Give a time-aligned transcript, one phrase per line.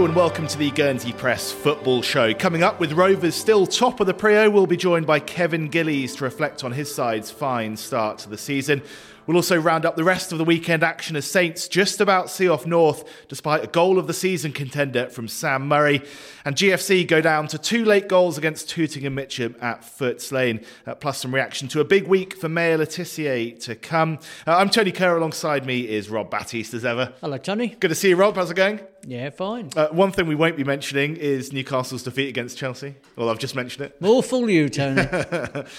[0.00, 2.32] And welcome to the Guernsey Press Football Show.
[2.32, 6.16] Coming up with Rovers still top of the Prio, we'll be joined by Kevin Gillies
[6.16, 8.80] to reflect on his side's fine start to the season.
[9.26, 12.48] We'll also round up the rest of the weekend action as Saints just about see
[12.48, 16.02] off North despite a goal of the season contender from Sam Murray.
[16.44, 20.64] And GFC go down to two late goals against Tooting and Mitcham at Footes Lane,
[20.86, 24.18] uh, plus some reaction to a big week for Maya Le Tissier to come.
[24.46, 27.12] Uh, I'm Tony Kerr, alongside me is Rob Batiste as ever.
[27.20, 27.68] Hello, Tony.
[27.78, 28.36] Good to see you, Rob.
[28.36, 28.80] How's it going?
[29.06, 29.70] Yeah, fine.
[29.74, 32.96] Uh, one thing we won't be mentioning is Newcastle's defeat against Chelsea.
[33.16, 34.00] Well, I've just mentioned it.
[34.00, 35.06] More fool you, Tony.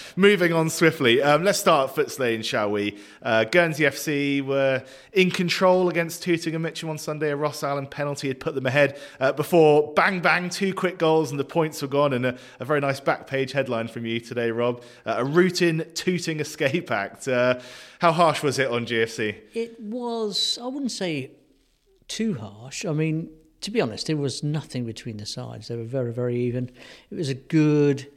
[0.16, 1.22] Moving on swiftly.
[1.22, 2.98] Um, let's start at Footes Lane, shall we?
[3.22, 4.82] Uh, Guernsey FC were
[5.12, 7.30] in control against Tooting and Mitcham on Sunday.
[7.30, 11.30] A Ross Allen penalty had put them ahead uh, before bang bang, two quick goals
[11.30, 12.12] and the points were gone.
[12.12, 14.82] And a, a very nice back page headline from you today, Rob.
[15.04, 17.28] Uh, a routine Tooting escape act.
[17.28, 17.60] Uh,
[18.00, 19.36] how harsh was it on GFC?
[19.54, 21.32] it was, I wouldn't say
[22.08, 22.84] too harsh.
[22.84, 23.30] I mean,
[23.60, 25.68] to be honest, there was nothing between the sides.
[25.68, 26.70] They were very, very even.
[27.10, 28.08] It was a good,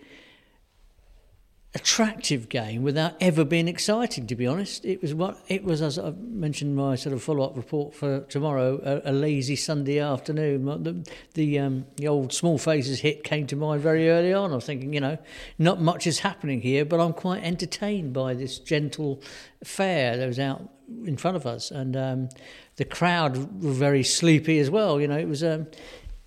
[1.75, 4.25] attractive game without ever being exciting.
[4.27, 5.81] To be honest, it was what it was.
[5.81, 10.65] As I mentioned, my sort of follow-up report for tomorrow, a, a lazy Sunday afternoon.
[10.65, 14.51] The the, um, the old small faces hit came to mind very early on.
[14.51, 15.17] I was thinking, you know,
[15.59, 19.21] not much is happening here, but I'm quite entertained by this gentle
[19.63, 20.69] fare that was out
[21.03, 22.29] in front of us, and um,
[22.77, 25.01] the crowd were very sleepy as well.
[25.01, 25.67] You know, it was um,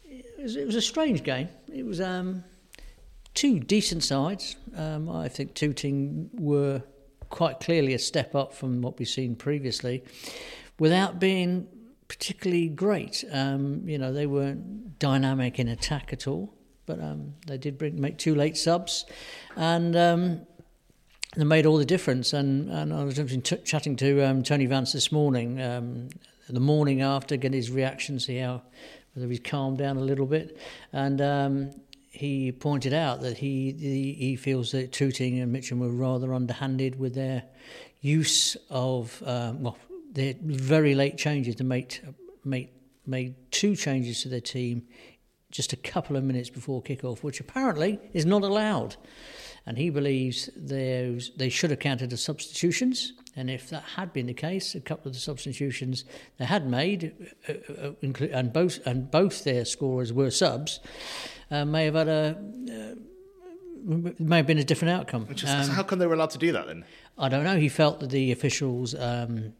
[0.04, 1.48] it was, it was a strange game.
[1.72, 2.44] It was um,
[3.38, 4.56] two decent sides.
[4.74, 6.82] Um, I think Tooting were
[7.28, 10.02] quite clearly a step up from what we've seen previously,
[10.80, 11.68] without being
[12.08, 13.24] particularly great.
[13.30, 16.52] Um, you know, they weren't dynamic in attack at all,
[16.84, 19.04] but um, they did bring, make two late subs,
[19.54, 20.40] and um,
[21.36, 22.32] they made all the difference.
[22.32, 26.08] And, and I was t- chatting to um, Tony Vance this morning, um,
[26.48, 28.62] the morning after, get his reaction, see how
[29.14, 30.58] whether he's calmed down a little bit,
[30.92, 31.20] and.
[32.10, 33.72] He pointed out that he,
[34.18, 37.44] he feels that Tooting and Mitcham were rather underhanded with their
[38.00, 39.78] use of um, well
[40.12, 42.00] their very late changes to make
[42.44, 42.72] make
[43.06, 44.86] made two changes to their team
[45.50, 48.96] just a couple of minutes before kickoff, which apparently is not allowed.
[49.64, 53.14] And he believes they should have counted as substitutions.
[53.36, 56.04] And if that had been the case, a couple of the substitutions
[56.38, 57.52] they had made, uh,
[57.88, 60.80] uh, and both and both their scorers were subs,
[61.50, 62.36] uh, may have had a
[62.70, 62.94] uh,
[64.18, 65.26] may have been a different outcome.
[65.34, 66.84] Just, how come they were allowed to do that then?
[67.16, 67.56] I don't know.
[67.56, 69.54] He felt that the officials um,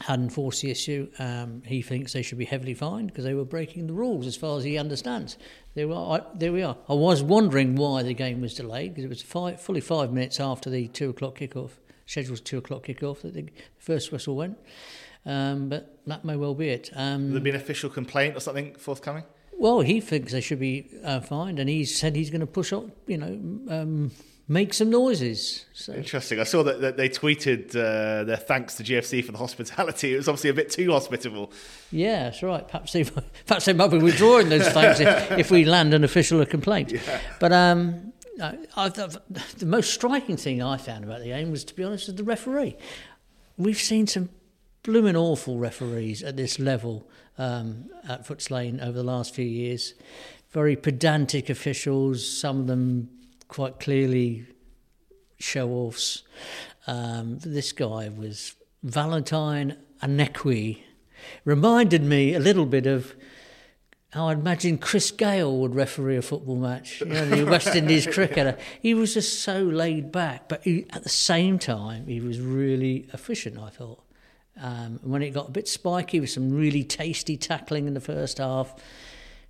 [0.00, 1.08] had enforced the issue.
[1.18, 4.36] Um, he thinks they should be heavily fined because they were breaking the rules, as
[4.36, 5.36] far as he understands.
[5.74, 6.76] There, were, I, there we are.
[6.88, 10.40] I was wondering why the game was delayed because it was five, fully five minutes
[10.40, 11.72] after the two o'clock kickoff.
[12.06, 13.48] Scheduled two o'clock kickoff that the
[13.78, 14.58] first whistle went.
[15.24, 16.90] Um, but that may well be it.
[16.94, 19.24] Um, Will there be an official complaint or something forthcoming?
[19.58, 22.72] Well, he thinks they should be uh, fined, and he said he's going to push
[22.72, 24.10] up, you know, um,
[24.48, 25.66] make some noises.
[25.72, 25.94] So.
[25.94, 26.40] Interesting.
[26.40, 30.12] I saw that, that they tweeted uh, their thanks to GFC for the hospitality.
[30.14, 31.52] It was obviously a bit too hospitable.
[31.90, 32.66] Yeah, that's right.
[32.66, 33.04] Perhaps they,
[33.46, 36.92] perhaps they might be withdrawing those thanks if, if we land an official complaint.
[36.92, 37.20] Yeah.
[37.40, 41.74] But um, I, I, the most striking thing I found about the game was, to
[41.74, 42.76] be honest, is the referee.
[43.56, 44.28] We've seen some
[44.86, 47.08] blooming awful referees at this level
[47.38, 49.94] um, at Footes Lane over the last few years.
[50.52, 53.10] Very pedantic officials, some of them
[53.48, 54.46] quite clearly
[55.40, 56.22] show offs.
[56.86, 58.54] Um, this guy was
[58.84, 60.82] Valentine Anekwi.
[61.44, 63.16] Reminded me a little bit of
[64.10, 67.00] how I imagine Chris Gayle would referee a football match.
[67.00, 68.56] You know, the West Indies cricketer.
[68.80, 73.08] He was just so laid back, but he, at the same time, he was really
[73.12, 74.05] efficient, I thought.
[74.60, 78.00] Um, and when it got a bit spiky with some really tasty tackling in the
[78.00, 78.74] first half,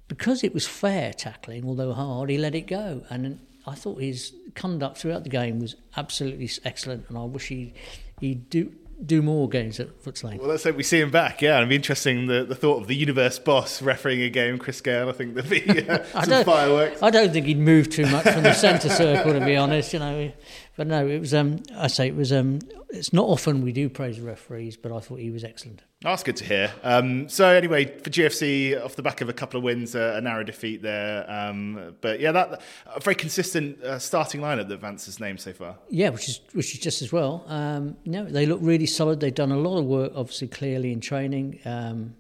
[0.08, 3.02] because it was fair tackling, although hard, he let it go.
[3.10, 7.74] And I thought his conduct throughout the game was absolutely excellent, and I wish he
[8.20, 8.72] he'd do
[9.04, 10.38] do more games at Footes Lane.
[10.38, 11.42] Well, let's hope we see him back.
[11.42, 14.80] Yeah, it'd be interesting the, the thought of the universe boss refereeing a game, Chris
[14.80, 15.10] Gayle.
[15.10, 17.02] I think there'd be uh, some don't- fireworks.
[17.02, 19.92] I don't think he'd move too much from the centre circle, to be honest.
[19.92, 20.32] You know,
[20.76, 21.32] but no, it was.
[21.32, 22.32] Um, I say it was.
[22.32, 22.58] Um,
[22.90, 25.82] it's not often we do praise referees, but I thought he was excellent.
[26.04, 26.72] Oh, That's good to hear.
[26.82, 30.20] Um, so anyway, for GFC, off the back of a couple of wins, uh, a
[30.20, 31.28] narrow defeat there.
[31.28, 32.60] Um, but yeah, that
[32.94, 35.76] a very consistent uh, starting lineup that Vance has named so far.
[35.88, 37.44] Yeah, which is which is just as well.
[37.48, 39.20] Um, no, they look really solid.
[39.20, 41.60] They've done a lot of work, obviously, clearly in training.
[41.64, 42.14] Um,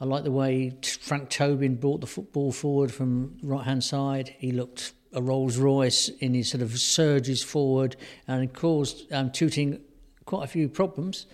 [0.00, 4.34] I like the way Frank Tobin brought the football forward from right hand side.
[4.38, 7.96] He looked a Rolls Royce in his sort of surges forward
[8.28, 9.80] and caused um, Tooting
[10.26, 11.26] quite a few problems.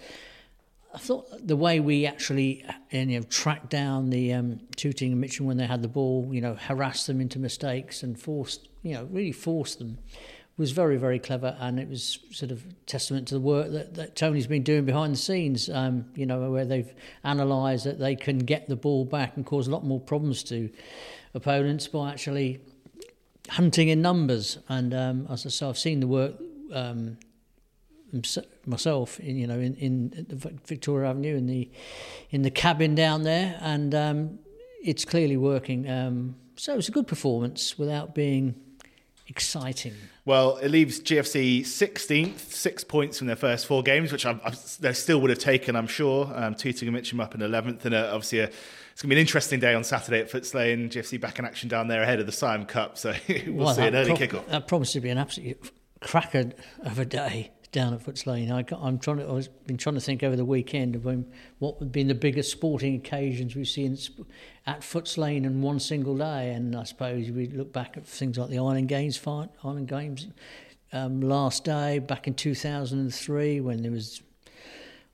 [0.95, 5.47] I thought the way we actually you know, tracked down the um, Tooting and Mitcham
[5.47, 9.09] when they had the ball, you know, harassed them into mistakes and forced, you know,
[9.11, 9.99] really forced them
[10.59, 14.15] was very, very clever, and it was sort of testament to the work that, that
[14.15, 15.71] Tony's been doing behind the scenes.
[15.71, 16.93] Um, you know, where they've
[17.25, 20.69] analysed that they can get the ball back and cause a lot more problems to
[21.35, 22.61] opponents by actually
[23.49, 24.59] hunting in numbers.
[24.69, 26.35] And um, as I say, I've seen the work
[26.73, 27.19] um,
[28.67, 30.27] myself, in, you know, in, in
[30.67, 31.71] Victoria Avenue in the
[32.31, 34.39] in the cabin down there, and um,
[34.83, 35.89] it's clearly working.
[35.89, 38.55] Um, so it's a good performance without being
[39.33, 39.95] exciting.
[40.27, 44.53] Well, it leaves GFC 16th, six points from their first four games, which I, I,
[44.79, 46.31] they still would have taken, I'm sure.
[46.35, 49.15] Um, Tooting and Mitcham up in 11th, and uh, obviously a, it's going to be
[49.15, 50.91] an interesting day on Saturday at Footes Lane.
[50.91, 53.15] GFC back in action down there ahead of the Siam Cup, so
[53.47, 54.47] we'll, well see an early pro- kickoff.
[54.49, 56.51] That promises to be an absolute cracker
[56.85, 58.53] of a day down at Footes Lane.
[58.53, 59.33] I, am trying to.
[59.33, 61.27] I've been trying to think over the weekend of when,
[61.59, 63.99] what would be the biggest sporting occasions we've seen
[64.67, 66.53] at Footes Lane in one single day.
[66.53, 70.29] And I suppose we look back at things like the Island Games fight, Island Games
[70.93, 74.23] um, last day back in 2003 when there was.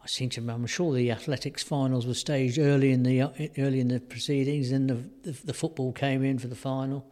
[0.03, 0.63] I seem to remember.
[0.63, 3.23] I'm sure the athletics finals were staged early in the
[3.59, 4.71] early in the proceedings.
[4.71, 7.07] Then the, the, the football came in for the final.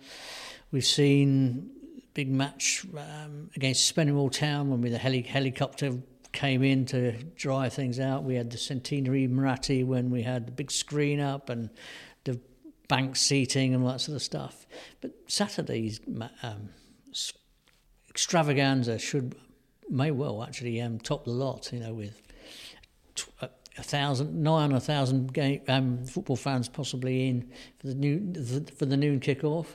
[0.73, 1.71] We've seen
[2.17, 5.99] big match um, against Spennymoor Town when we the heli- helicopter
[6.33, 8.25] came in to dry things out.
[8.25, 11.69] We had the centenary Muratti when we had the big screen up and
[12.25, 12.41] the
[12.89, 14.67] bank seating and all that sort of stuff.
[15.03, 16.01] But Saturday's
[16.43, 16.71] um,
[18.09, 19.35] extravaganza should
[19.91, 21.71] may well actually um, top the lot.
[21.71, 22.23] You know, with
[23.43, 27.95] a, a thousand, nine or a thousand game, um, football fans possibly in for the
[27.95, 28.35] new
[28.77, 29.67] for the noon kickoff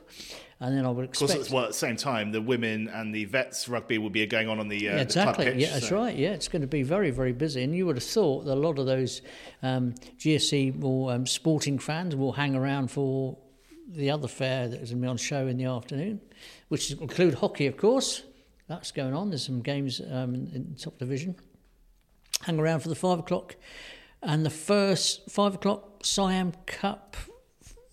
[0.62, 1.32] and then I would expect.
[1.32, 4.26] Of course, well, at the same time, the women and the vets rugby will be
[4.28, 5.46] going on on the, uh, exactly.
[5.46, 5.96] The pitch, yeah, that's so.
[5.96, 6.16] right.
[6.16, 7.64] Yeah, it's going to be very, very busy.
[7.64, 9.24] And you would have thought that a lot of those
[9.64, 13.40] um, GSC or um, sporting fans will hang around for
[13.88, 16.22] the other fair that is going to be on show in the afternoon,
[16.68, 18.24] which include hockey, of course.
[18.68, 19.32] That's going on.
[19.32, 21.36] There's some games um, in top division.
[22.44, 23.56] Hang around for the five o'clock,
[24.22, 27.16] and the first five o'clock Siam Cup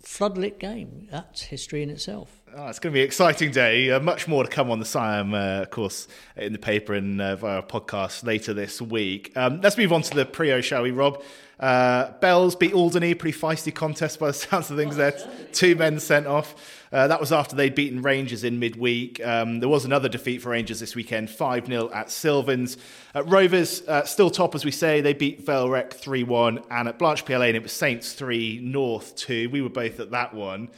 [0.02, 1.06] floodlit game.
[1.10, 2.30] That's history in itself.
[2.56, 3.90] Oh, it's going to be an exciting day.
[3.90, 7.20] Uh, much more to come on the Siam, uh, of course, in the paper and
[7.20, 9.36] uh, via podcast later this week.
[9.36, 11.22] Um, let's move on to the Prio, shall we, Rob?
[11.60, 15.12] Uh, Bells beat Alderney, pretty feisty contest by the sounds of things there.
[15.52, 16.77] Two men sent off.
[16.92, 19.24] Uh, that was after they'd beaten Rangers in midweek.
[19.24, 22.76] Um, there was another defeat for Rangers this weekend, 5 0 at Sylvans.
[23.14, 25.00] At Rovers, uh, still top, as we say.
[25.00, 26.60] They beat Vale Rec 3 1.
[26.70, 29.50] And at Blanche Pierre Lane, it was Saints 3, North 2.
[29.50, 30.70] We were both at that one.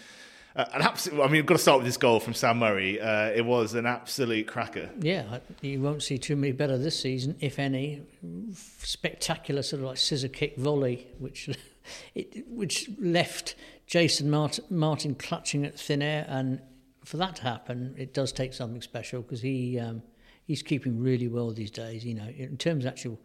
[0.57, 3.01] Uh, an absolute, I mean, we've got to start with this goal from Sam Murray.
[3.01, 4.91] Uh, it was an absolute cracker.
[4.99, 8.03] Yeah, you won't see too many better this season, if any.
[8.83, 11.49] Spectacular sort of like scissor kick volley, which
[12.17, 13.55] it, which left
[13.91, 16.25] Jason Martin, Martin clutching at thin air.
[16.29, 16.61] And
[17.05, 20.03] for that to happen, it does take something special because he um,
[20.45, 22.05] he's keeping really well these days.
[22.05, 23.21] You know, in terms of actual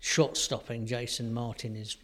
[0.00, 1.96] shot stopping, Jason Martin is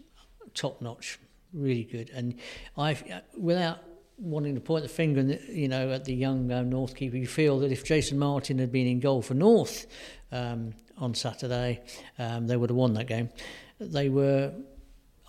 [0.55, 1.19] top notch,
[1.53, 2.11] really good.
[2.14, 2.37] And
[2.78, 2.97] I,
[3.37, 3.80] without
[4.19, 7.16] wanting to point the finger, you know, at the young uh, North keeper.
[7.16, 9.87] You feel that if Jason Martin had been in goal for North
[10.33, 11.83] um, on Saturday,
[12.19, 13.30] um, they would have won that game.
[13.78, 14.54] They were,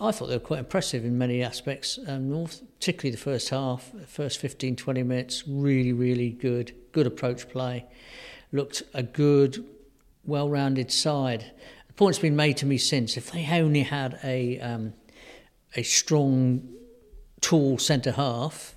[0.00, 1.98] I thought they were quite impressive in many aspects.
[2.06, 2.46] Um,
[2.78, 7.84] particularly the first half, first 15, 20 minutes, really, really good, good approach play.
[8.52, 9.64] Looked a good,
[10.24, 11.50] well-rounded side.
[11.88, 13.16] The point's been made to me since.
[13.16, 14.92] If they only had a um,
[15.74, 16.68] a strong,
[17.40, 18.76] tall centre half,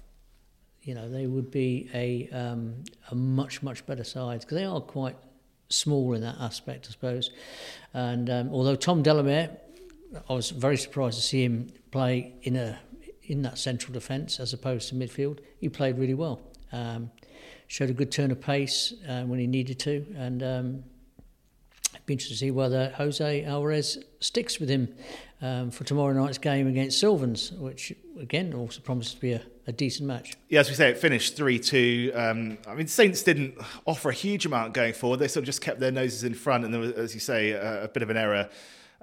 [0.81, 4.81] you know, they would be a um, a much much better side because they are
[4.81, 5.15] quite
[5.69, 7.29] small in that aspect, I suppose.
[7.93, 9.51] And um, although Tom Delamere,
[10.29, 12.79] I was very surprised to see him play in a
[13.23, 15.39] in that central defence as opposed to midfield.
[15.59, 16.41] He played really well.
[16.71, 17.11] Um,
[17.67, 20.83] showed a good turn of pace uh, when he needed to, and um,
[21.95, 24.93] I'd be interested to see whether Jose Alvarez sticks with him
[25.41, 29.71] um, for tomorrow night's game against Sylvans, which again also promises to be a, a
[29.71, 30.33] decent match.
[30.49, 32.11] Yeah, as we say, it finished 3 2.
[32.13, 35.17] Um, I mean, Saints didn't offer a huge amount going forward.
[35.17, 37.51] They sort of just kept their noses in front, and there was, as you say,
[37.51, 38.49] a, a bit of an error.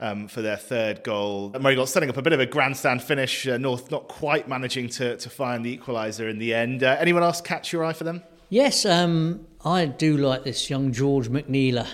[0.01, 1.53] Um, for their third goal.
[1.59, 3.49] Murray got setting up a bit of a grandstand finish.
[3.49, 6.85] Uh, North not quite managing to, to find the equaliser in the end.
[6.85, 8.23] Uh, anyone else catch your eye for them?
[8.49, 11.87] Yes, um, I do like this young George McNeela,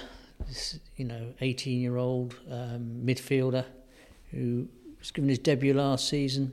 [0.47, 3.65] this, you know, 18 year old um, midfielder
[4.31, 4.69] who
[4.99, 6.53] was given his debut last season.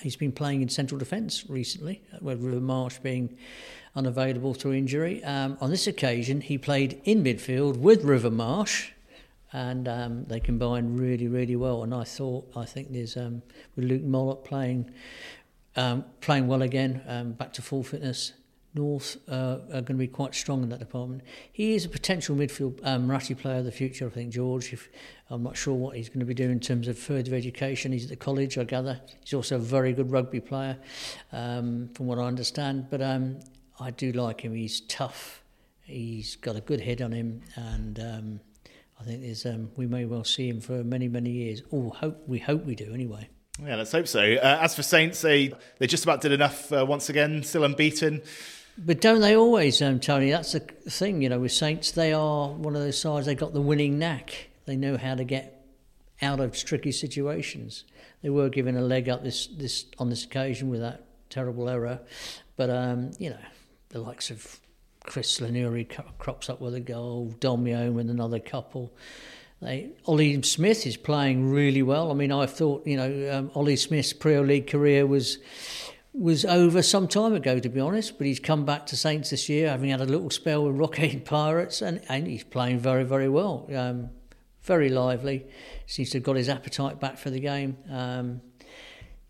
[0.00, 3.36] He's been playing in central defence recently, with River Marsh being
[3.96, 5.24] unavailable through injury.
[5.24, 8.92] Um, on this occasion, he played in midfield with River Marsh
[9.52, 11.82] and um, they combine really, really well.
[11.82, 13.42] And I thought, I think there's um,
[13.76, 14.90] with Luke Mollop playing
[15.76, 18.32] um, playing well again, um, back to full fitness.
[18.72, 21.22] North uh, are going to be quite strong in that department.
[21.50, 24.72] He is a potential midfield um, Muratti player of the future, I think, George.
[24.72, 24.88] If,
[25.28, 27.90] I'm not sure what he's going to be doing in terms of further education.
[27.90, 29.00] He's at the college, I gather.
[29.24, 30.78] He's also a very good rugby player,
[31.32, 32.86] um, from what I understand.
[32.90, 33.40] But um,
[33.80, 34.54] I do like him.
[34.54, 35.42] He's tough.
[35.82, 37.98] He's got a good head on him, and
[39.00, 41.62] I think there's um, we may well see him for many, many years.
[41.72, 43.28] Oh, hope we hope we do anyway.
[43.64, 44.20] Yeah, let's hope so.
[44.20, 48.22] Uh, as for Saints, they they just about did enough uh, once again, still unbeaten.
[48.78, 50.30] But don't they always, um, Tony?
[50.30, 53.52] That's the thing, you know, with Saints, they are one of those sides, they got
[53.52, 54.48] the winning knack.
[54.64, 55.66] They know how to get
[56.22, 57.84] out of tricky situations.
[58.22, 62.00] They were given a leg up this, this on this occasion with that terrible error.
[62.56, 63.38] But, um, you know,
[63.90, 64.60] the likes of
[65.04, 65.88] Chris Lanuri
[66.18, 68.92] crops up with a goal, Domio with another couple.
[69.60, 72.10] They, Ollie Smith is playing really well.
[72.10, 75.38] I mean, I thought, you know, um, Ollie Smith's Premier League career was
[76.12, 78.18] was over some time ago, to be honest.
[78.18, 81.20] But he's come back to Saints this year, having had a little spell with Rocquaine
[81.24, 83.68] Pirates, and, and he's playing very, very well.
[83.74, 84.10] Um,
[84.62, 85.46] very lively.
[85.86, 87.76] Seems to have got his appetite back for the game.
[87.90, 88.40] Um,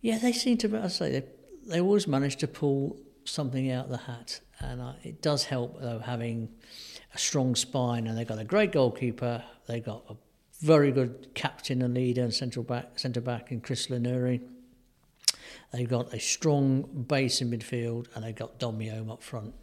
[0.01, 0.83] yeah, they seem to.
[0.83, 1.25] I say they,
[1.67, 5.81] they always manage to pull something out of the hat, and uh, it does help
[5.81, 6.49] though having
[7.15, 8.07] a strong spine.
[8.07, 9.43] And they've got a great goalkeeper.
[9.67, 10.15] They've got a
[10.61, 14.41] very good captain and leader and central back, centre back in Chris Lanuri.
[15.73, 19.55] They've got a strong base in midfield and they've got Domiome up front.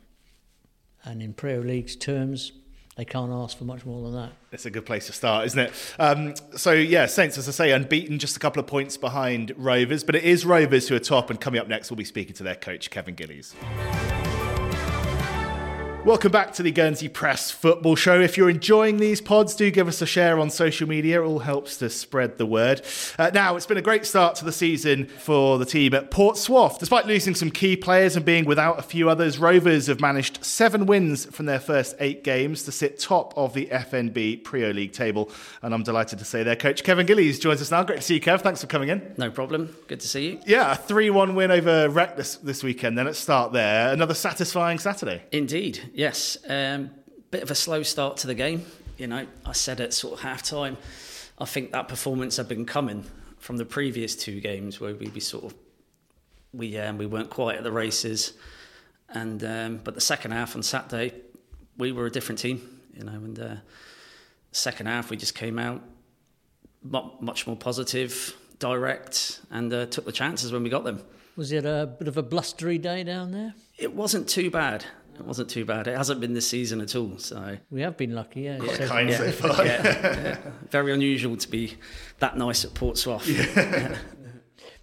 [1.03, 2.51] And in Premier League's terms,
[2.95, 4.31] they can't ask for much more than that.
[4.51, 5.73] It's a good place to start, isn't it?
[5.99, 10.03] Um, so, yeah, Saints, as I say, unbeaten, just a couple of points behind Rovers,
[10.03, 11.29] but it is Rovers who are top.
[11.29, 13.53] And coming up next, we'll be speaking to their coach, Kevin Gillies.
[16.05, 18.21] Welcome back to the Guernsey Press Football Show.
[18.21, 21.21] If you're enjoying these pods, do give us a share on social media.
[21.21, 22.81] It all helps to spread the word.
[23.19, 26.79] Uh, now, it's been a great start to the season for the team at Portsmouth.
[26.79, 30.85] Despite losing some key players and being without a few others, Rovers have managed seven
[30.85, 35.29] wins from their first eight games to sit top of the FNB Prio League table.
[35.61, 37.83] And I'm delighted to say their coach Kevin Gillies joins us now.
[37.83, 38.39] Great to see you, Kev.
[38.39, 39.13] Thanks for coming in.
[39.17, 39.75] No problem.
[39.87, 40.39] Good to see you.
[40.45, 42.97] Yeah, a 3 1 win over Rec this, this weekend.
[42.97, 43.91] Then let's start there.
[43.91, 45.23] Another satisfying Saturday.
[45.33, 45.91] Indeed.
[45.97, 46.91] Yes, um,
[47.31, 48.67] bit of a slow start to the game.
[48.99, 50.77] You know, I said at sort of half time,
[51.39, 53.03] I think that performance had been coming
[53.39, 55.55] from the previous two games where we, we sort of
[56.53, 58.33] we um, we weren't quite at the races,
[59.09, 61.15] and um, but the second half on Saturday,
[61.79, 62.61] we were a different team.
[62.93, 63.55] You know, and uh,
[64.51, 65.81] second half we just came out
[66.83, 71.01] much more positive, direct, and uh, took the chances when we got them.
[71.35, 73.55] Was it a bit of a blustery day down there?
[73.79, 74.85] It wasn't too bad.
[75.19, 75.87] It wasn't too bad.
[75.87, 77.17] It hasn't been this season at all.
[77.17, 78.59] So we have been lucky, yeah.
[78.61, 79.65] yeah, so kind yeah, so far.
[79.65, 80.37] yeah, yeah,
[80.69, 81.75] very unusual to be
[82.19, 83.27] that nice at Portsmouth.
[83.27, 83.97] Yeah.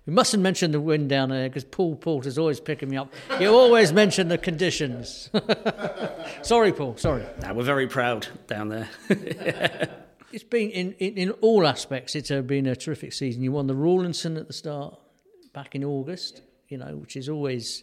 [0.06, 3.12] We mustn't mention the wind down there because Paul Porter's always picking me up.
[3.40, 5.30] You always mention the conditions.
[6.42, 6.96] sorry, Paul.
[6.98, 7.24] Sorry.
[7.40, 8.88] No, we're very proud down there.
[10.30, 12.14] it's been in, in, in all aspects.
[12.14, 13.42] It's uh, been a terrific season.
[13.42, 14.98] You won the Rawlinson at the start
[15.54, 16.42] back in August.
[16.68, 17.82] You know, which is always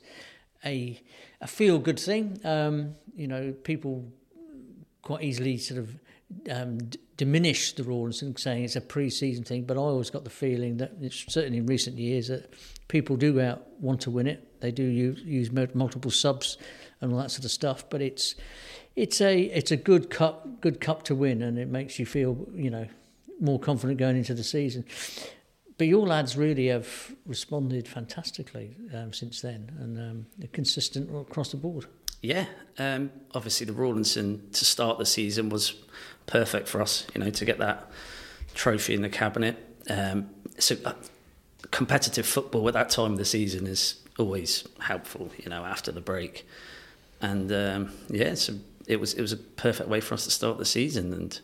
[0.66, 1.02] a
[1.40, 2.40] a feel good thing.
[2.44, 4.06] Um, you know, people
[5.02, 6.00] quite easily sort of
[6.50, 9.64] um, d- diminish the rules and saying it's a pre-season thing.
[9.64, 12.54] But I always got the feeling that certainly in recent years that
[12.88, 14.62] people do out want to win it.
[14.62, 16.58] They do use, use multiple subs
[17.02, 17.90] and all that sort of stuff.
[17.90, 18.36] But it's
[18.96, 22.48] it's a it's a good cup good cup to win, and it makes you feel
[22.54, 22.88] you know
[23.40, 24.86] more confident going into the season
[25.82, 31.50] but your lads really have responded fantastically um, since then, and um, they're consistent across
[31.50, 31.88] the board.
[32.22, 32.46] Yeah,
[32.78, 35.74] um, obviously the Rawlinson to start the season was
[36.28, 37.08] perfect for us.
[37.16, 37.90] You know, to get that
[38.54, 39.58] trophy in the cabinet.
[39.90, 40.94] Um, so uh,
[41.72, 45.32] competitive football at that time of the season is always helpful.
[45.40, 46.46] You know, after the break,
[47.22, 48.54] and um, yeah, so
[48.86, 51.40] it was it was a perfect way for us to start the season, and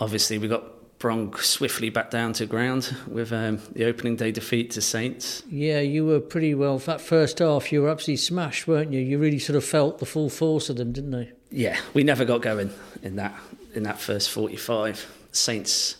[0.00, 0.64] obviously we got
[1.02, 5.42] Brong swiftly back down to ground with um, the opening day defeat to Saints.
[5.50, 6.78] Yeah, you were pretty well.
[6.78, 9.00] That first half, you were absolutely smashed, weren't you?
[9.00, 11.32] You really sort of felt the full force of them, didn't they?
[11.50, 12.70] Yeah, we never got going
[13.02, 13.34] in that
[13.74, 15.04] in that first forty-five.
[15.32, 15.96] Saints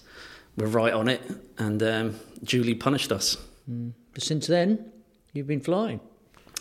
[0.56, 1.21] were right on it
[1.59, 3.37] and um, duly punished us.
[3.68, 3.94] Mm.
[4.14, 4.92] But since then,
[5.32, 5.99] you've been flying.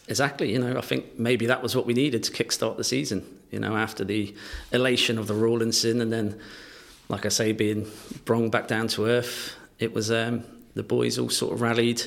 [0.07, 0.51] Exactly.
[0.51, 3.23] You know, I think maybe that was what we needed to kickstart the season.
[3.51, 4.33] You know, after the
[4.71, 6.39] elation of the Rawlinson and then
[7.11, 7.85] like I say, being
[8.23, 12.01] brung back down to earth, it was um, the boys all sort of rallied,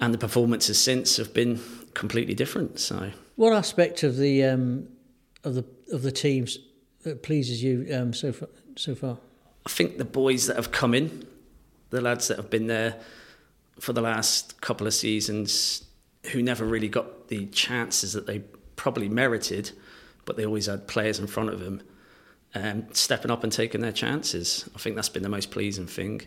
[0.00, 1.60] and the performances since have been
[1.92, 2.80] completely different.
[2.80, 4.88] So, what aspect of the um,
[5.44, 6.58] of the of the teams
[7.02, 8.48] that pleases you um, so far?
[8.76, 9.18] So far,
[9.66, 11.26] I think the boys that have come in,
[11.90, 12.96] the lads that have been there
[13.78, 15.84] for the last couple of seasons,
[16.32, 18.40] who never really got the chances that they
[18.76, 19.72] probably merited,
[20.24, 21.82] but they always had players in front of them
[22.54, 24.68] um, stepping up and taking their chances.
[24.74, 26.22] I think that's been the most pleasing thing.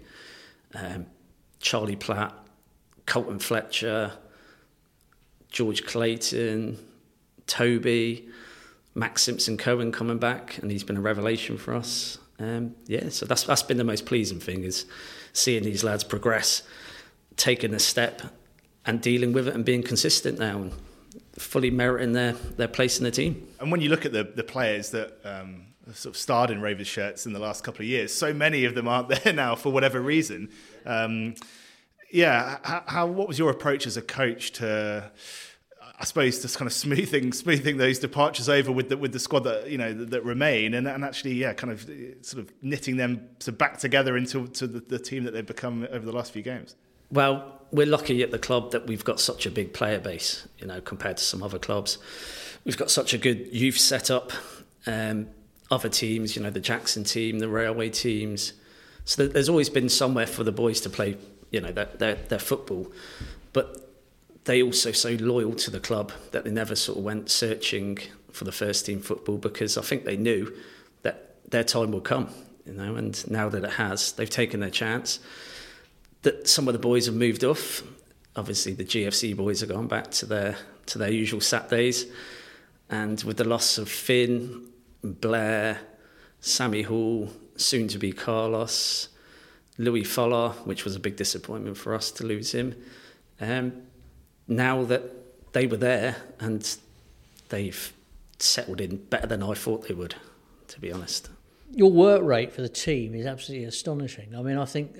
[0.75, 1.06] Um,
[1.60, 2.34] Charlie Platt,
[3.06, 4.13] Colton Fletcher,
[5.50, 6.78] George Clayton,
[7.48, 8.30] Toby,
[8.96, 12.18] Max Simpson Cohen coming back, and he's been a revelation for us.
[12.40, 14.86] Um, yeah, so that's that's been the most pleasing thing is
[15.34, 16.63] seeing these lads progress,
[17.38, 18.22] taking a step,
[18.86, 20.74] and dealing with it and being consistent now and
[21.38, 23.48] fully meriting their their place in the team.
[23.60, 26.88] And when you look at the the players that um, sort of starred in Rovers
[26.88, 29.71] shirts in the last couple of years, so many of them aren't there now for
[29.71, 30.50] whatever reason.
[30.85, 31.35] Um,
[32.11, 35.11] yeah, how, how what was your approach as a coach to?
[36.00, 39.41] I suppose just kind of smoothing smoothing those departures over with the with the squad
[39.41, 41.89] that you know that, that remain and, and actually yeah kind of
[42.21, 45.88] sort of knitting them to back together into to the, the team that they've become
[45.91, 46.75] over the last few games.
[47.11, 50.67] Well, we're lucky at the club that we've got such a big player base, you
[50.67, 51.97] know, compared to some other clubs.
[52.63, 54.31] We've got such a good youth setup.
[54.88, 55.27] Um,
[55.72, 58.54] other teams, you know, the Jackson team, the Railway teams.
[59.06, 61.18] So there's always been somewhere for the boys to play,
[61.50, 62.92] you know, their, their, their football.
[63.54, 63.90] But
[64.44, 68.00] they also so loyal to the club that they never sort of went searching
[68.32, 70.54] for the first team football because I think they knew
[71.04, 72.30] that their time will come,
[72.66, 75.20] you know, and now that it has, they've taken their chance.
[76.24, 77.82] That some of the boys have moved off.
[78.36, 80.56] Obviously, the GFC boys have gone back to their
[80.88, 82.06] to their usual Saturdays,
[82.90, 84.71] and with the loss of Finn,
[85.03, 85.79] Blair,
[86.39, 89.10] Sammy Hall, soon to be Carlos,
[89.77, 92.75] Louis Fuller, which was a big disappointment for us to lose him.
[93.39, 93.74] Um,
[94.48, 95.03] now that
[95.53, 96.77] they were there and
[97.50, 97.94] they've
[98.40, 100.16] settled in better than I thought they would,
[100.68, 101.29] to be honest.
[101.74, 104.35] Your work rate for the team is absolutely astonishing.
[104.35, 104.98] I mean, I think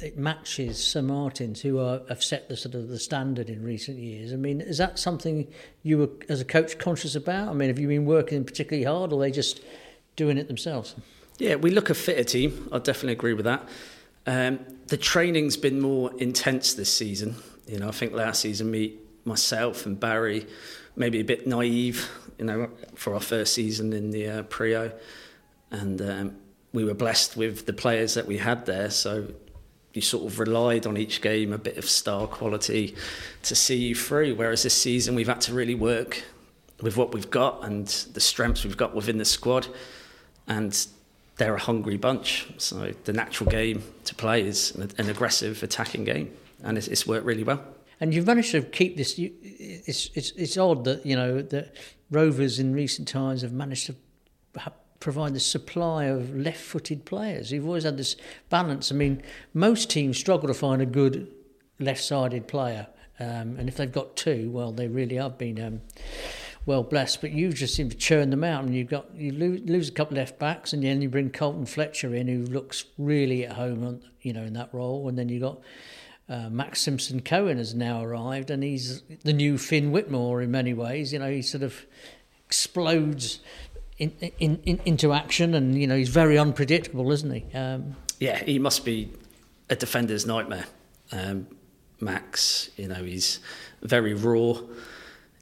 [0.00, 3.98] it matches St Martin's, who are, have set the sort of the standard in recent
[3.98, 4.32] years.
[4.32, 5.48] I mean, is that something
[5.82, 7.48] you were, as a coach, conscious about?
[7.48, 9.62] I mean, have you been working particularly hard, or are they just
[10.14, 10.94] doing it themselves?
[11.38, 12.68] Yeah, we look a fitter team.
[12.72, 13.66] I definitely agree with that.
[14.26, 17.36] Um, the training's been more intense this season.
[17.66, 20.46] You know, I think last season, me, myself, and Barry,
[20.94, 22.10] maybe a bit naive.
[22.38, 24.92] You know, for our first season in the uh, Prio,
[25.70, 26.36] and um,
[26.74, 28.90] we were blessed with the players that we had there.
[28.90, 29.28] So
[29.96, 32.94] you sort of relied on each game a bit of star quality
[33.42, 34.34] to see you through.
[34.34, 36.22] Whereas this season we've had to really work
[36.82, 39.66] with what we've got and the strengths we've got within the squad,
[40.46, 40.86] and
[41.36, 42.48] they're a hungry bunch.
[42.58, 46.32] So the natural game to play is an, aggressive attacking game,
[46.62, 47.62] and it's, it's, worked really well.
[48.00, 49.14] And you've managed to keep this.
[49.18, 51.74] It's it's it's odd that you know that
[52.10, 53.96] Rovers in recent times have managed to
[55.06, 57.52] provide the supply of left-footed players.
[57.52, 58.16] You've always had this
[58.50, 58.90] balance.
[58.90, 59.22] I mean,
[59.54, 61.28] most teams struggle to find a good
[61.78, 62.88] left-sided player,
[63.20, 65.80] um, and if they've got two, well, they really have been um,
[66.66, 67.20] well blessed.
[67.20, 69.92] But you've just seem to churn them out, and you've got you lose, lose a
[69.92, 73.86] couple left backs, and then you bring Colton Fletcher in, who looks really at home,
[73.86, 75.60] on, you know, in that role, and then you got.
[76.28, 80.74] Uh, Max Simpson Cohen has now arrived, and he's the new Finn Whitmore in many
[80.74, 81.12] ways.
[81.12, 81.86] You know, he sort of
[82.44, 83.38] explodes
[83.98, 87.56] in, in, in, into action, and you know he's very unpredictable, isn't he?
[87.56, 89.12] Um, yeah, he must be
[89.70, 90.66] a defender's nightmare.
[91.12, 91.46] Um,
[92.00, 93.40] Max, you know, he's
[93.82, 94.54] very raw.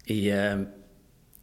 [0.05, 0.69] He um,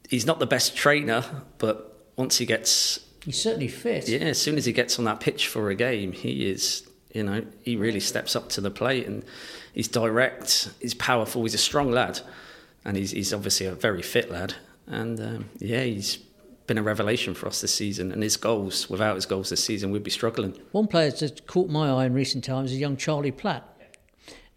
[0.10, 1.24] he's not the best trainer,
[1.58, 4.08] but once he gets, he's certainly fit.
[4.08, 6.88] Yeah, as soon as he gets on that pitch for a game, he is.
[7.13, 9.26] You know, he really steps up to the plate, and
[9.74, 10.69] he's direct.
[10.80, 11.43] He's powerful.
[11.43, 12.21] He's a strong lad,
[12.86, 14.56] and he's he's obviously a very fit lad.
[14.88, 16.19] And um, yeah, he's
[16.72, 18.14] been a revelation for us this season.
[18.14, 20.58] And his goals, without his goals this season, we'd be struggling.
[20.72, 23.68] One player that's caught my eye in recent times is young Charlie Platt.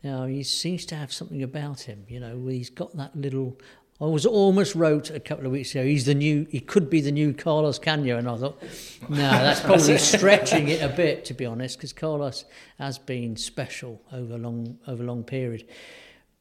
[0.05, 3.59] Now, he seems to have something about him, you know, he's got that little.
[4.00, 7.00] I was almost wrote a couple of weeks ago, he's the new, he could be
[7.00, 8.16] the new Carlos Cano.
[8.16, 8.62] And I thought,
[9.09, 12.44] no, that's probably stretching it a bit, to be honest, because Carlos
[12.79, 15.66] has been special over a long, over a long period.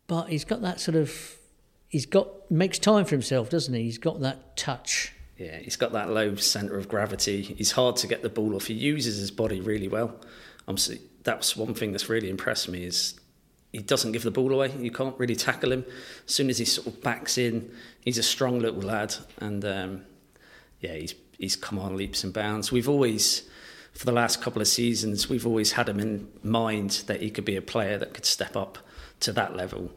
[0.06, 1.36] But he's got that sort of,
[1.90, 3.84] he's got, makes time for himself, doesn't he?
[3.84, 7.42] He's got that touch yeah, he's got that low centre of gravity.
[7.42, 8.68] He's hard to get the ball off.
[8.68, 10.16] He uses his body really well.
[11.24, 13.20] That's one thing that's really impressed me is
[13.72, 14.72] he doesn't give the ball away.
[14.78, 15.86] You can't really tackle him.
[16.28, 20.06] As soon as he sort of backs in, he's a strong little lad, and um,
[20.80, 22.72] yeah, he's he's come on leaps and bounds.
[22.72, 23.50] We've always,
[23.94, 27.46] for the last couple of seasons, we've always had him in mind that he could
[27.46, 28.78] be a player that could step up
[29.22, 29.92] to that level.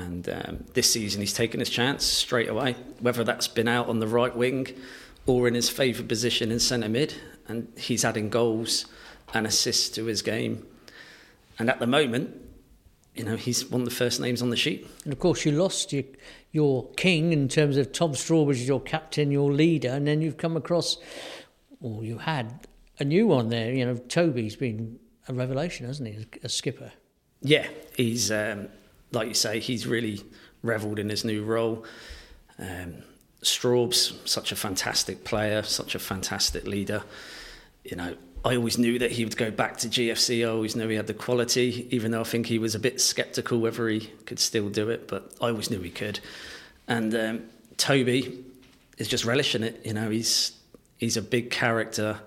[0.00, 3.98] And um, this season, he's taken his chance straight away, whether that's been out on
[3.98, 4.68] the right wing
[5.26, 7.14] or in his favoured position in centre mid.
[7.48, 8.86] And he's adding goals
[9.34, 10.66] and assists to his game.
[11.58, 12.40] And at the moment,
[13.14, 14.86] you know, he's one of the first names on the sheet.
[15.04, 16.04] And of course, you lost your,
[16.52, 20.56] your king in terms of Tom Strawbridge, your captain, your leader, and then you've come
[20.56, 20.96] across,
[21.80, 22.66] or you had
[22.98, 23.72] a new one there.
[23.72, 26.92] You know, Toby's been a revelation, hasn't he, as a skipper?
[27.42, 28.68] Yeah, he's um,
[29.12, 30.22] like you say, he's really
[30.62, 31.84] revelled in his new role.
[32.58, 33.02] Um,
[33.42, 37.02] Straub's such a fantastic player, such a fantastic leader.
[37.84, 40.46] You know, I always knew that he would go back to GFC.
[40.46, 43.00] I always knew he had the quality, even though I think he was a bit
[43.00, 45.08] sceptical whether he could still do it.
[45.08, 46.20] But I always knew he could.
[46.86, 47.42] And um,
[47.76, 48.44] Toby
[48.98, 49.80] is just relishing it.
[49.84, 50.52] You know, he's
[50.98, 52.20] he's a big character,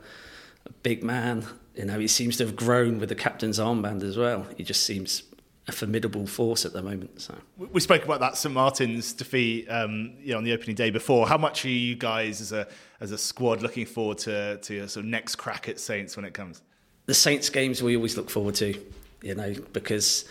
[0.65, 1.45] a big man.
[1.75, 4.45] You know, he seems to have grown with the captain's armband as well.
[4.57, 5.23] He just seems
[5.67, 7.21] a formidable force at the moment.
[7.21, 10.89] So we spoke about that St Martin's defeat, um, you know, on the opening day
[10.89, 11.27] before.
[11.27, 12.67] How much are you guys as a
[12.99, 16.25] as a squad looking forward to to your sort of next crack at Saints when
[16.25, 16.61] it comes?
[17.05, 18.73] The Saints games we always look forward to,
[19.21, 20.25] you know, because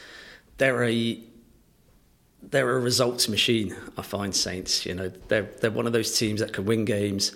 [0.58, 1.18] they're a
[2.42, 3.74] they're a results machine.
[3.96, 7.32] I find Saints, you know, they're they're one of those teams that can win games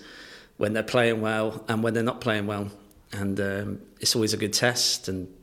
[0.57, 2.69] when they're playing well and when they're not playing well,
[3.11, 5.33] and um, it's always a good test and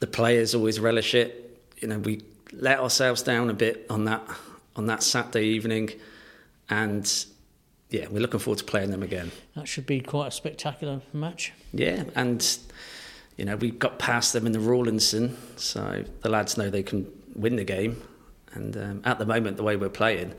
[0.00, 1.60] the players always relish it.
[1.78, 4.22] You know, we let ourselves down a bit on that
[4.76, 5.90] on that Saturday evening,
[6.68, 7.26] and
[7.90, 9.32] yeah, we're looking forward to playing them again.
[9.56, 11.52] That should be quite a spectacular match.
[11.72, 12.58] Yeah, and
[13.36, 17.10] you know we got past them in the Rawlinson, so the lads know they can
[17.34, 18.02] win the game.
[18.54, 20.34] And um, at the moment, the way we're playing,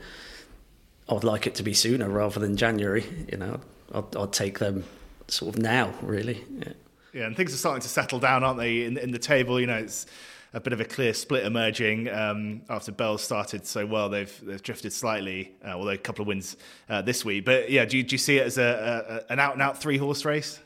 [1.08, 3.04] I'd like it to be sooner rather than January.
[3.30, 3.60] You know,
[3.94, 4.84] I'd, I'd take them
[5.28, 6.44] sort of now, really.
[6.58, 6.72] Yeah.
[7.12, 8.84] Yeah, and things are starting to settle down, aren't they?
[8.84, 10.06] In, in the table, you know, it's
[10.52, 14.08] a bit of a clear split emerging um, after Bell started so well.
[14.08, 16.56] They've they've drifted slightly, uh, although a couple of wins
[16.88, 17.44] uh, this week.
[17.44, 19.80] But yeah, do you, do you see it as a, a an out and out
[19.80, 20.60] three horse race?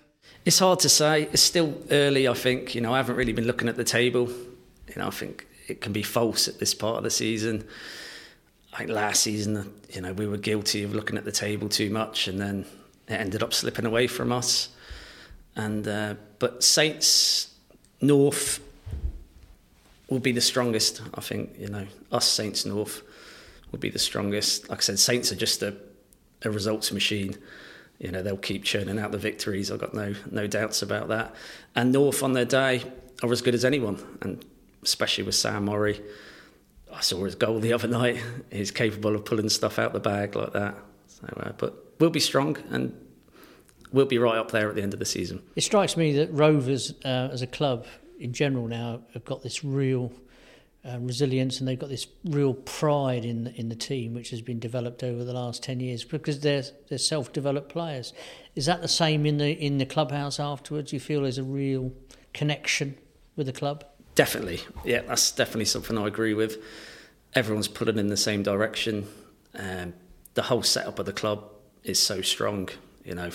[0.44, 1.22] It's hard to say.
[1.32, 2.28] It's still early.
[2.28, 4.28] I think you know I haven't really been looking at the table.
[4.28, 7.66] You know, I think it can be false at this part of the season.
[8.72, 12.26] Like last season, you know, we were guilty of looking at the table too much,
[12.26, 12.66] and then
[13.08, 14.70] it ended up slipping away from us.
[15.56, 17.54] And uh, but Saints
[18.00, 18.60] North
[20.08, 21.02] will be the strongest.
[21.14, 23.02] I think you know us Saints North
[23.70, 24.68] will be the strongest.
[24.68, 25.74] Like I said, Saints are just a,
[26.42, 27.36] a results machine.
[27.98, 29.70] You know they'll keep churning out the victories.
[29.70, 31.34] I've got no no doubts about that.
[31.74, 32.82] And North on their day
[33.22, 34.44] are as good as anyone, and
[34.82, 36.00] especially with Sam Murray.
[36.92, 38.22] I saw his goal the other night.
[38.52, 40.76] He's capable of pulling stuff out the bag like that.
[41.08, 42.94] So, uh, but we'll be strong, and
[43.94, 45.42] we'll be right up there at the end of the season.
[45.56, 47.86] It strikes me that Rovers, uh, as a club
[48.18, 50.12] in general, now have got this real
[50.86, 54.58] uh, resilience and they've got this real pride in in the team, which has been
[54.58, 58.12] developed over the last ten years because they're they're self-developed players.
[58.54, 60.92] Is that the same in the in the clubhouse afterwards?
[60.92, 61.92] You feel there's a real
[62.34, 62.98] connection
[63.36, 63.84] with the club?
[64.14, 66.62] Definitely, yeah, that's definitely something I agree with.
[67.34, 69.08] Everyone's pulling in the same direction.
[69.54, 69.94] Um,
[70.34, 71.44] the whole setup of the club
[71.82, 72.68] is so strong.
[73.04, 73.30] You know,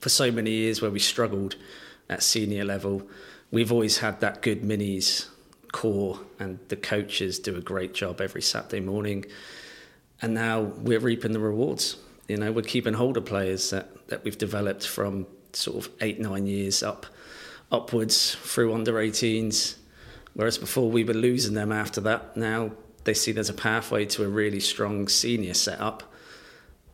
[0.00, 1.56] for so many years where we struggled
[2.08, 3.06] at senior level,
[3.50, 5.26] we've always had that good minis
[5.72, 9.24] core, and the coaches do a great job every Saturday morning.
[10.22, 11.96] And now we're reaping the rewards.
[12.28, 16.20] You know, we're keeping hold of players that, that we've developed from sort of eight,
[16.20, 17.06] nine years up
[17.72, 19.76] upwards through under 18s.
[20.34, 22.36] Whereas before we were losing them after that.
[22.36, 22.72] Now
[23.04, 26.02] they see there's a pathway to a really strong senior setup.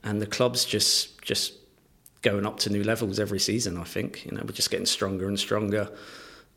[0.03, 1.55] And the club's just just
[2.27, 3.79] going up to new levels every season.
[3.79, 5.89] I think you know we're just getting stronger and stronger,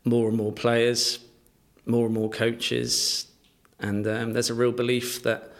[0.04, 1.20] more and more players,
[1.86, 3.28] more and more coaches,
[3.78, 5.52] and um, there's a real belief that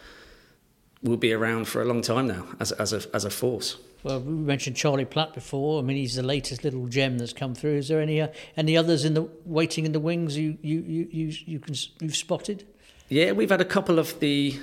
[1.01, 3.77] we'll be around for a long time now as as a as a force.
[4.03, 5.79] Well, we mentioned Charlie Platt before.
[5.79, 7.77] I mean, he's the latest little gem that's come through.
[7.77, 11.07] Is there any uh, any others in the waiting in the wings you you you
[11.09, 12.65] you, you can you've spotted?
[13.07, 14.59] Yeah, we've had a couple of the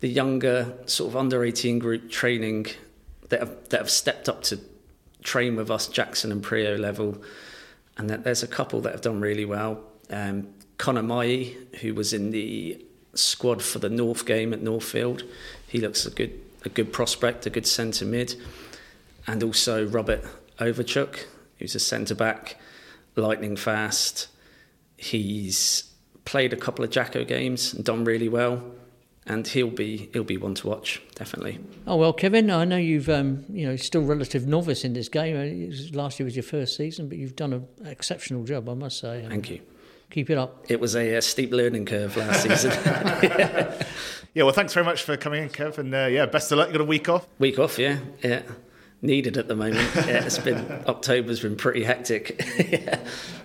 [0.00, 2.66] the younger sort of under eighteen group training
[3.28, 4.58] that have that have stepped up to
[5.22, 7.22] train with us, Jackson and Prio level,
[7.96, 9.82] and that there's a couple that have done really well.
[10.10, 15.24] Um, Connor Mai, who was in the squad for the North game at Northfield,
[15.66, 18.34] he looks a good a good prospect, a good centre mid,
[19.26, 20.22] and also Robert
[20.58, 21.24] Overchuk,
[21.58, 22.56] who's a centre back,
[23.16, 24.28] lightning fast.
[24.96, 25.84] He's
[26.26, 28.62] played a couple of Jacko games and done really well
[29.30, 31.60] and he'll be he'll be one to watch definitely.
[31.86, 35.36] Oh well, Kevin, I know you've um, you know still relative novice in this game.
[35.36, 38.98] Uh, last year was your first season, but you've done an exceptional job, I must
[38.98, 39.24] say.
[39.28, 39.60] Thank you.
[40.10, 40.64] Keep it up.
[40.68, 42.72] It was a, a steep learning curve last season.
[42.84, 44.42] yeah.
[44.42, 46.68] well, thanks very much for coming in, Kev, and uh, yeah, best of luck.
[46.68, 47.28] You got a week off.
[47.38, 48.42] Week off, yeah, yeah.
[49.02, 49.88] Needed at the moment.
[49.94, 52.44] yeah, it's been October's been pretty hectic.
[52.70, 52.98] yeah.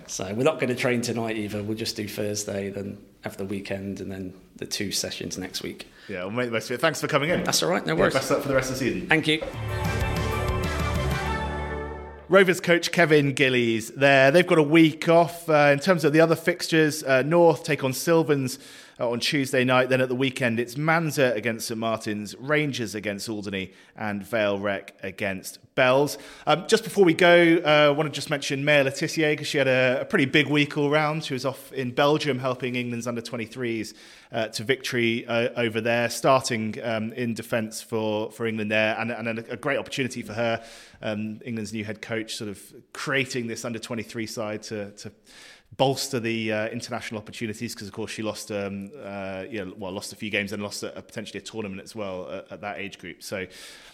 [0.06, 1.62] So we're not going to train tonight either.
[1.62, 5.88] We'll just do Thursday, then have the weekend, and then the two sessions next week.
[6.08, 6.80] Yeah, we'll make the most of it.
[6.80, 7.42] Thanks for coming in.
[7.44, 7.84] That's all right.
[7.84, 8.14] No worries.
[8.14, 9.08] Yeah, best luck for the rest of the season.
[9.08, 9.42] Thank you.
[12.28, 14.32] Rovers coach Kevin Gillies there.
[14.32, 17.04] They've got a week off uh, in terms of the other fixtures.
[17.04, 18.58] Uh, North take on Sylvans
[18.98, 19.88] on Tuesday night.
[19.88, 24.94] Then at the weekend, it's Manza against St Martin's, Rangers against Alderney, and Vale Rec
[25.02, 26.16] against Bells.
[26.46, 29.46] Um, just before we go, uh, I want to just mention Maya Le Tissier because
[29.46, 31.24] she had a, a, pretty big week all round.
[31.24, 33.92] She was off in Belgium helping England's under 23s
[34.32, 39.10] uh, to victory uh, over there, starting um, in defence for, for England there, and,
[39.10, 40.64] and a, a great opportunity for her,
[41.02, 42.62] um, England's new head coach, sort of
[42.94, 45.12] creating this under 23 side to, to
[45.76, 50.12] bolster the uh, international opportunities because, of course, she lost, um, uh, yeah, well, lost
[50.12, 52.78] a few games and lost a, a potentially a tournament as well at, at that
[52.78, 53.22] age group.
[53.22, 53.46] So,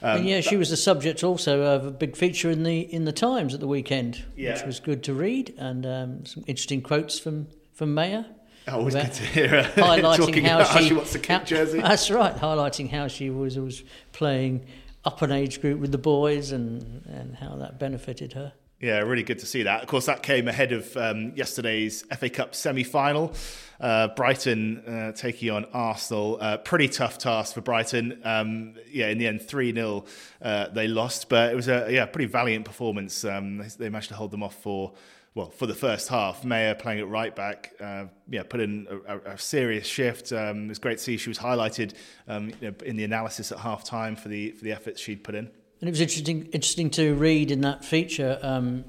[0.02, 3.12] um, yeah, she was the subject also of a big feature in the in the
[3.12, 4.54] Times at the weekend, yeah.
[4.54, 8.24] which was good to read, and um, some interesting quotes from from Maya.
[8.68, 11.80] Always good to hear her highlighting how she, how she, wants to kick jersey.
[11.82, 13.82] That's right, highlighting how she was was
[14.12, 14.66] playing
[15.04, 18.52] up an age group with the boys and and how that benefited her.
[18.82, 19.82] Yeah, really good to see that.
[19.82, 23.32] Of course, that came ahead of um, yesterday's FA Cup semi final.
[23.80, 26.36] Uh, Brighton uh, taking on Arsenal.
[26.40, 28.20] Uh, pretty tough task for Brighton.
[28.24, 30.04] Um, yeah, in the end, 3 0
[30.42, 33.24] uh, they lost, but it was a yeah pretty valiant performance.
[33.24, 34.92] Um, they, they, managed to hold them off for.
[35.34, 39.18] Well, for the first half, Maya playing at right back, uh, yeah, put in a,
[39.30, 40.30] a, serious shift.
[40.30, 41.94] Um, it was great to see she was highlighted
[42.28, 45.22] um, you know, in the analysis at half time for the for the efforts she'd
[45.22, 45.50] put in.
[45.82, 48.84] And it was interesting, interesting to read in that feature, um,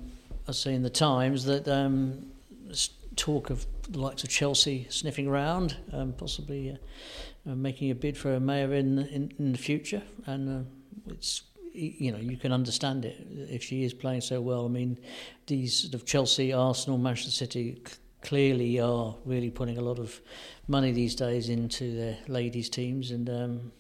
[0.48, 2.28] I see in the Times, that um,
[3.16, 8.16] talk of the likes of Chelsea sniffing around, um, possibly uh, uh, making a bid
[8.16, 10.70] for a Maya in in, in the future, and uh,
[11.08, 11.42] it's
[11.74, 14.64] you know you can understand it if she is playing so well.
[14.66, 15.00] I mean,
[15.48, 17.82] these sort of Chelsea, Arsenal, Manchester City
[18.22, 20.22] clearly are really putting a lot of
[20.68, 23.72] money these days into their ladies teams, and um,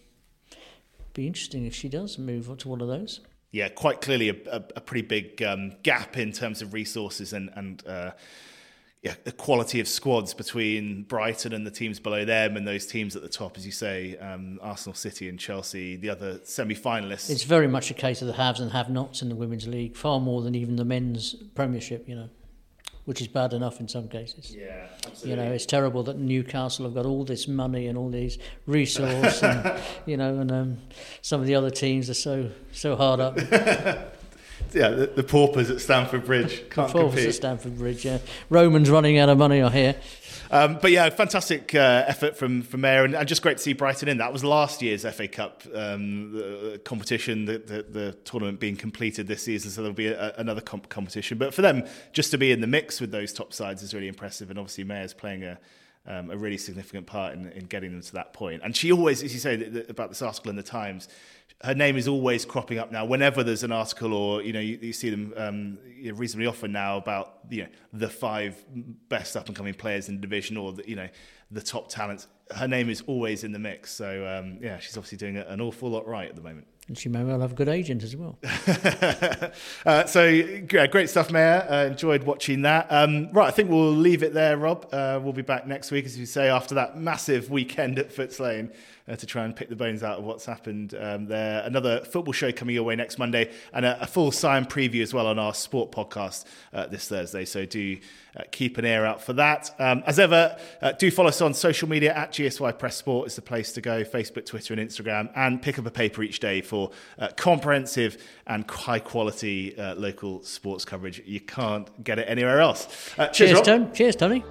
[1.14, 3.22] be interesting if she does move on to one of those.
[3.52, 7.52] Yeah, quite clearly a, a, a pretty big um, gap in terms of resources and
[7.56, 8.12] and uh,
[9.04, 13.18] yeah, the quality of squads between Brighton and the teams below them, and those teams
[13.18, 17.30] at the top, as you say, um, Arsenal, City, and Chelsea, the other semi-finalists.
[17.30, 20.22] It's very much a case of the haves and have-nots in the women's league, far
[20.22, 22.08] more than even the men's Premiership.
[22.08, 22.30] You know
[23.06, 24.56] which is bad enough in some cases.
[24.56, 25.30] Yeah, absolutely.
[25.30, 29.44] You know, it's terrible that Newcastle have got all this money and all these resources,
[29.44, 30.78] and you know, and um,
[31.22, 33.38] some of the other teams are so so hard up.
[34.74, 37.28] yeah, the, the, paupers at Stamford Bridge can't the paupers compete.
[37.28, 38.20] at Stamford Bridge, yeah.
[38.50, 39.96] Romans running out of money, are hear.
[40.54, 43.74] Um, but yeah, fantastic uh, effort from from Maya, and, and, just great to see
[43.74, 44.20] Brighton in.
[44.20, 49.42] That was last year's FA Cup um, competition, the, the, the, tournament being completed this
[49.42, 51.40] season, so there'll be a, another comp- competition.
[51.40, 54.08] But for them, just to be in the mix with those top sides is really
[54.08, 55.58] impressive, and obviously Maya's playing a
[56.06, 58.62] um, a really significant part in, in, getting them to that point.
[58.64, 61.08] And she always, as you say about this article in the Times,
[61.62, 63.06] her name is always cropping up now.
[63.06, 65.78] Whenever there's an article, or you know, you, you see them um,
[66.14, 68.64] reasonably often now about you know the five
[69.08, 71.08] best up and coming players in the division, or the, you know
[71.52, 72.28] the top talents.
[72.54, 73.94] Her name is always in the mix.
[73.94, 76.68] So um, yeah, she's obviously doing an awful lot right at the moment.
[76.90, 78.38] And she may well have a good agent as well.
[79.86, 81.66] uh, so, yeah, great stuff, Maya.
[81.70, 82.88] Uh, enjoyed watching that.
[82.90, 84.88] Um, right, I think we'll leave it there, Rob.
[84.92, 88.38] Uh, we'll be back next week, as you say, after that massive weekend at Footes
[88.38, 88.70] Lane
[89.08, 91.64] uh, to try and pick the bones out of what's happened um, there.
[91.64, 95.14] Another football show coming your way next Monday, and a, a full sign preview as
[95.14, 97.46] well on our sport podcast uh, this Thursday.
[97.46, 97.98] So do
[98.36, 99.74] uh, keep an ear out for that.
[99.80, 103.36] Um, as ever, uh, do follow us on social media at GSY Press Sport is
[103.36, 104.04] the place to go.
[104.04, 106.73] Facebook, Twitter, and Instagram, and pick up a paper each day for
[107.20, 111.22] uh, comprehensive and high quality uh, local sports coverage.
[111.26, 113.14] You can't get it anywhere else.
[113.18, 113.88] cheers, cheers Tony.
[113.94, 114.44] Cheers, Tony.